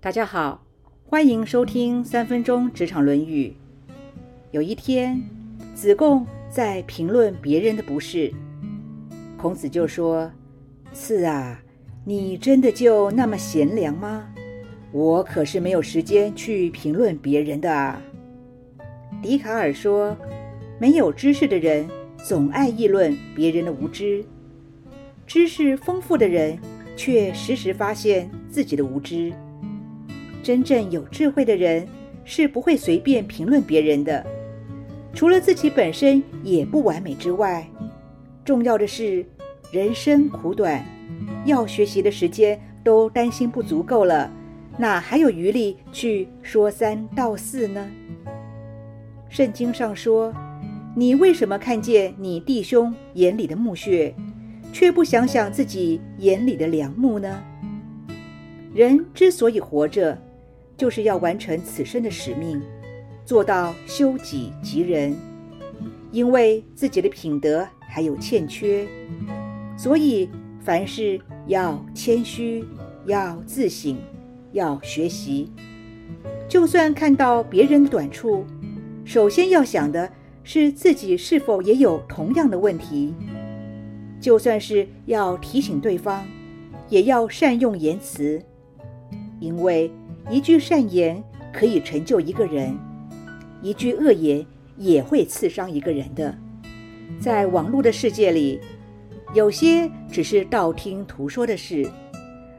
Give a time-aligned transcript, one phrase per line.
[0.00, 0.64] 大家好，
[1.08, 3.52] 欢迎收听三分钟职场论语。
[4.52, 5.20] 有一天，
[5.74, 8.32] 子贡在评论别人的不是，
[9.36, 10.30] 孔子就说
[10.94, 11.60] ：“次啊，
[12.04, 14.28] 你真的就那么贤良吗？
[14.92, 18.00] 我可是没有时间去评论别人的啊。”
[19.20, 20.16] 笛卡尔说
[20.78, 24.24] ：“没有知识的人总爱议论别人的无知，
[25.26, 26.56] 知识丰富的人。”
[26.96, 29.32] 却时时发现自己的无知。
[30.48, 31.86] 真正有智慧的人
[32.24, 34.24] 是不会随便评论别人的，
[35.12, 37.68] 除了自己本身也不完美之外，
[38.46, 39.22] 重要的是
[39.70, 40.82] 人生苦短，
[41.44, 44.32] 要学习的时间都担心不足够了，
[44.78, 47.86] 哪还有余力去说三道四呢？
[49.28, 50.32] 圣经上说
[50.96, 54.14] ：“你为什么看见你弟兄眼里的木屑？”
[54.72, 57.38] 却不想想自己眼里的良木呢？
[58.72, 60.18] 人之所以活着，
[60.78, 62.62] 就是要完成此生的使命，
[63.26, 65.14] 做到修己及人。
[66.10, 68.88] 因为自己的品德还有欠缺，
[69.76, 72.64] 所以凡事要谦虚，
[73.04, 73.98] 要自省，
[74.52, 75.52] 要学习。
[76.48, 78.46] 就算看到别人短处，
[79.04, 80.10] 首先要想的
[80.42, 83.14] 是自己是否也有同样的问题。
[84.18, 86.26] 就算是要提醒对方，
[86.88, 88.42] 也要善用言辞，
[89.40, 89.92] 因为
[90.30, 92.76] 一句善言可以成就一个人，
[93.62, 94.44] 一句恶言
[94.76, 96.36] 也会刺伤一个人的。
[97.18, 98.60] 在网络的世界里，
[99.34, 101.90] 有些只是道听途说的事，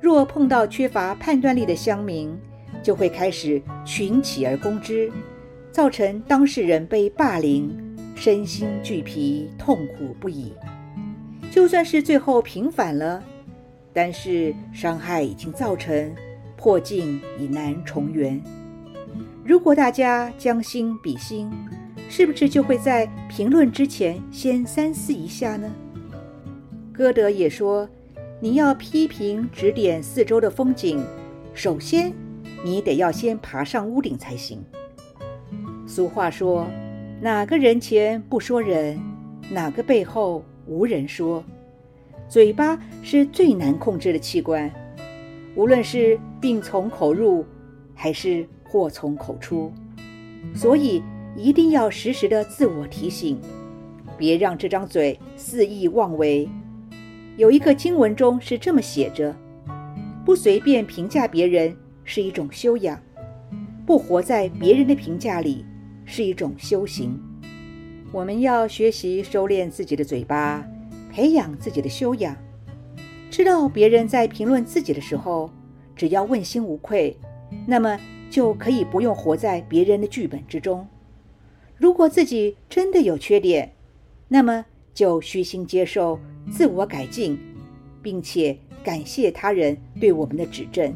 [0.00, 2.36] 若碰到缺乏判断力的乡民，
[2.82, 5.10] 就会开始群起而攻之，
[5.70, 7.70] 造成当事人被霸凌，
[8.16, 10.52] 身心俱疲，痛苦不已。
[11.50, 13.22] 就算是最后平反了，
[13.92, 16.12] 但是伤害已经造成，
[16.62, 18.40] 破镜已难重圆。
[19.44, 21.50] 如果大家将心比心，
[22.08, 25.68] 是不是就会在评论之前先三思一下呢？
[26.92, 27.88] 歌德也说
[28.38, 31.04] ：“你要批评指点四周的风景，
[31.52, 32.12] 首先
[32.62, 34.62] 你得要先爬上屋顶才行。”
[35.84, 36.68] 俗话说
[37.20, 39.00] ：“哪个人前不说人，
[39.50, 41.42] 哪个背后。”无人说，
[42.28, 44.70] 嘴巴是最难控制的器官，
[45.54, 47.44] 无论是病从口入，
[47.94, 49.70] 还是祸从口出，
[50.54, 51.02] 所以
[51.36, 53.38] 一定要时时的自我提醒，
[54.16, 56.48] 别让这张嘴肆意妄为。
[57.36, 59.34] 有一个经文中是这么写着：
[60.24, 62.98] 不随便评价别人是一种修养，
[63.84, 65.64] 不活在别人的评价里
[66.04, 67.20] 是一种修行。
[68.10, 70.66] 我们要学习收敛自己的嘴巴，
[71.10, 72.36] 培养自己的修养。
[73.32, 75.50] 知道别人在评论自己的时候，
[75.96, 77.16] 只要问心无愧，
[77.66, 77.98] 那么
[78.28, 80.86] 就可以不用活在别人的剧本之中。
[81.78, 83.72] 如果自己真的有缺点，
[84.28, 86.20] 那么就虚心接受，
[86.50, 87.38] 自我改进，
[88.02, 88.54] 并且
[88.84, 90.94] 感谢他人对我们的指正。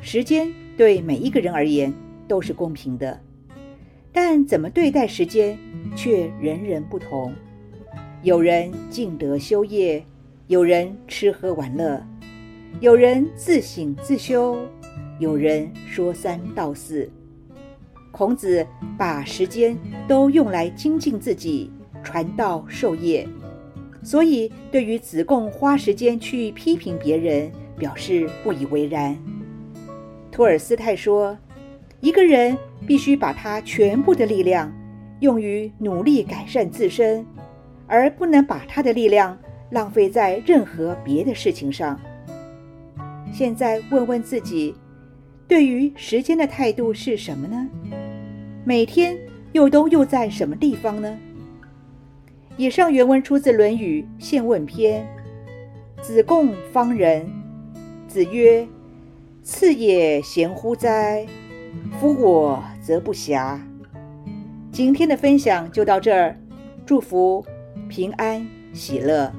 [0.00, 1.94] 时间对每一个人而言
[2.26, 3.20] 都是公平的。
[4.12, 5.56] 但怎么对待时间，
[5.94, 7.32] 却人人不同。
[8.24, 10.04] 有人静德修业，
[10.46, 12.06] 有人吃喝玩乐，
[12.80, 14.58] 有人自省自修，
[15.18, 17.10] 有人说三道四。
[18.10, 18.66] 孔子
[18.98, 19.74] 把时间
[20.06, 21.72] 都用来精进自己、
[22.02, 23.26] 传道授业，
[24.02, 29.16] 所以对于子贡花时间去批评别人，表示不以为然。
[30.30, 31.36] 托尔斯泰说。
[32.00, 32.54] 一个人
[32.86, 34.70] 必须把他全部的力量
[35.20, 37.24] 用于努力改善自身，
[37.86, 39.38] 而不能把他的力量
[39.70, 41.98] 浪费在任何别的事情上。
[43.32, 44.74] 现在问问自己，
[45.48, 47.68] 对于时间的态度是什么呢？
[48.64, 49.18] 每天
[49.52, 51.18] 又都又在什么地方呢？
[52.56, 55.04] 以上原文出自《论语·宪问篇》。
[56.02, 57.26] 子贡方人，
[58.06, 58.68] 子曰
[59.42, 61.26] ：“次也贤乎哉？”
[61.98, 63.58] 夫我则不暇。
[64.70, 66.38] 今天的分享就到这儿，
[66.84, 67.44] 祝福
[67.88, 69.32] 平安喜乐。